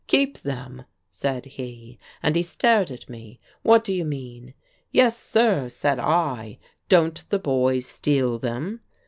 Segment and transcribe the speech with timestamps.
[0.07, 4.55] 'Keep them!' said he, and he stared at me; 'what do you mean?'
[4.91, 6.57] 'Yes, sir,' said I;
[6.89, 8.81] 'don't the boys steal them?'